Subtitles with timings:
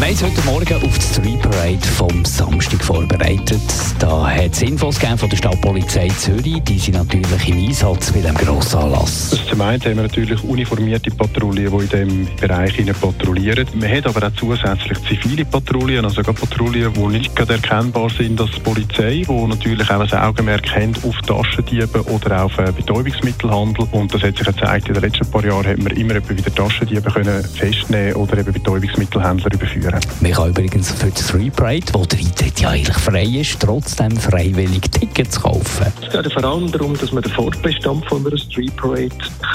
[0.00, 3.60] wir haben heute Morgen auf die Street Parade vom Samstag vorbereitet.
[3.98, 6.62] Da hat es Infos von der Stadtpolizei Zürich.
[6.62, 9.36] Die sind natürlich im Einsatz bei diesem grossen Anlass.
[9.50, 13.66] Zum einen haben wir natürlich uniformierte Patrouillen, die in diesem Bereich patrouillieren.
[13.74, 18.50] Wir haben aber auch zusätzlich zivile Patrouillen, also Patrouillen, die nicht gerade erkennbar sind als
[18.60, 23.88] Polizei, die natürlich auch ein Augenmerk haben auf Taschendiebe oder auf äh, Betäubungsmittelhandel.
[23.90, 27.10] Und das hat sich gezeigt, in den letzten paar Jahren hat man immer wieder Taschendiebe
[27.10, 30.00] können festnehmen oder eben Betäubungsmittelhändler überführen führen.
[30.20, 34.16] Man kann übrigens für die Street Parade, wo der Eintritt ja eigentlich frei ist, trotzdem
[34.16, 35.92] freiwillig Tickets kaufen.
[36.02, 39.10] Es geht vor allem darum, dass man den Fortbestand von einer Street Parade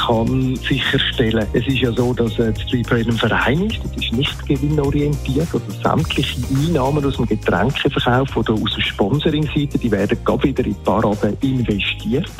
[0.08, 1.62] kann sicherstellen kann.
[1.62, 5.48] Es ist ja so, dass die Street Parade ein Verein ist, das ist nicht gewinnorientiert.
[5.54, 10.74] Also sämtliche Einnahmen aus dem Getränkeverkauf oder aus der Sponsoring-Seite, die werden gerade wieder in
[10.74, 12.32] die Parade investiert.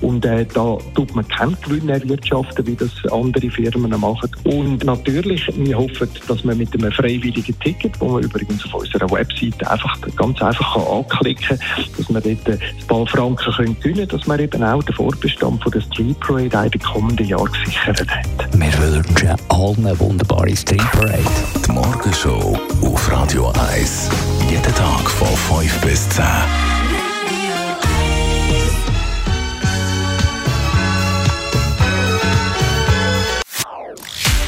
[0.00, 4.30] Und äh, da tut man keinen Gewinn erwirtschaften, wie das andere Firmen machen.
[4.44, 9.10] Und natürlich, wir hoffen, dass man mit einem freiwilligen Ticket, wo man übrigens auf unserer
[9.10, 13.80] Webseite einfach ganz einfach kann anklicken kann, dass man dort äh, ein paar Franken können
[13.80, 17.50] gewinnen dass man eben auch den Fortbestand von der Street Parade in den kommenden Jahren
[17.52, 18.58] gesichert hat.
[18.58, 21.24] Wir wünschen allen eine wunderbare Street Parade.
[21.66, 24.10] Die Morgenshow auf Radio 1.
[24.50, 26.24] Jeden Tag von 5 bis 10.